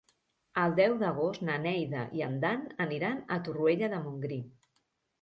[0.61, 4.45] El deu d'agost na Neida i en Dan aniran a Torroella de Montgrí.